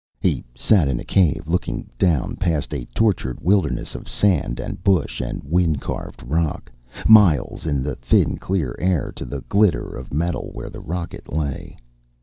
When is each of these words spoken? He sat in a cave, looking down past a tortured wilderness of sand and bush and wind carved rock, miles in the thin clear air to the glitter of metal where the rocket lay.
He 0.19 0.43
sat 0.55 0.87
in 0.87 0.99
a 0.99 1.03
cave, 1.03 1.43
looking 1.47 1.87
down 1.99 2.35
past 2.37 2.73
a 2.73 2.85
tortured 2.85 3.39
wilderness 3.39 3.93
of 3.93 4.07
sand 4.09 4.59
and 4.59 4.83
bush 4.83 5.21
and 5.21 5.43
wind 5.43 5.79
carved 5.79 6.23
rock, 6.27 6.71
miles 7.07 7.67
in 7.67 7.83
the 7.83 7.97
thin 7.97 8.39
clear 8.39 8.75
air 8.79 9.11
to 9.15 9.25
the 9.25 9.41
glitter 9.41 9.95
of 9.95 10.11
metal 10.11 10.49
where 10.53 10.71
the 10.71 10.81
rocket 10.81 11.31
lay. 11.31 11.77